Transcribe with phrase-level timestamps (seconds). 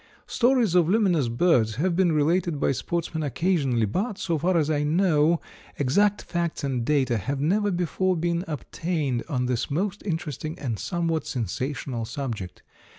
[0.25, 4.81] "Stories of luminous birds have been related by sportsmen occasionally, but, so far as I
[4.81, 5.39] know,
[5.77, 11.27] exact facts and data have never before been obtained on this most interesting and somewhat
[11.27, 12.63] sensational subject.